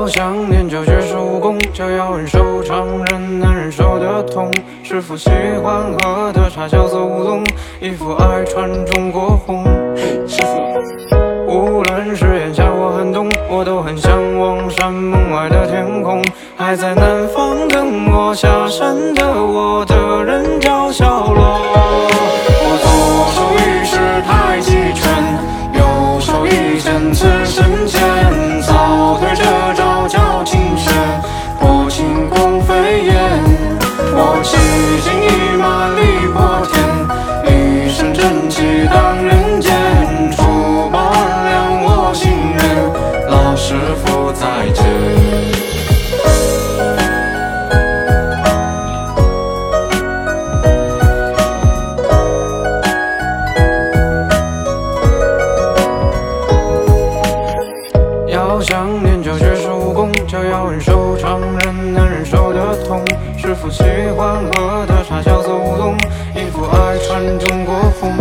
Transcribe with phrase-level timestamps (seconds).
[0.00, 4.50] 要想念就去手武功，就要忍受常人难忍受的痛。
[4.82, 5.28] 师傅喜
[5.62, 7.44] 欢喝的茶叫做乌龙，
[7.82, 9.62] 衣服爱穿中国红。
[10.26, 16.24] 师傅，无论是炎夏或寒冬，我都很向往山门外的天空。
[16.56, 21.69] 还在南方等我下山的我的人叫小罗。
[61.00, 63.02] 不常人难忍受的痛。
[63.38, 63.82] 师傅喜
[64.14, 65.96] 欢喝的茶叫做乌龙，
[66.34, 68.12] 衣服爱穿中国红。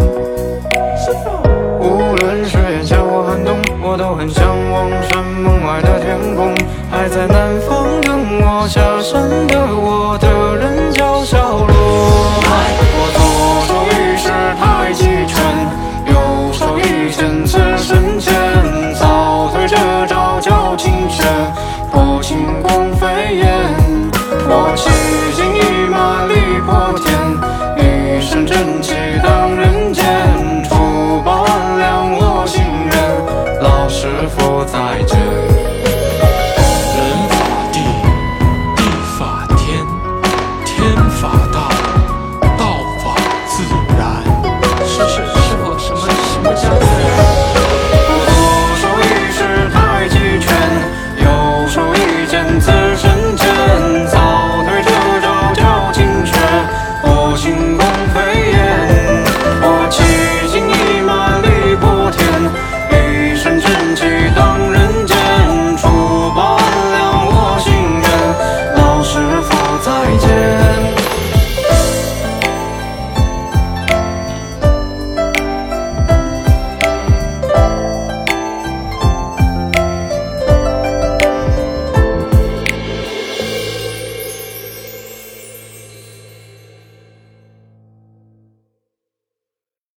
[1.82, 6.56] 无论是炎夏或寒冬，我都很向往山门外的天空。
[6.90, 9.89] 还在南方等我下山的我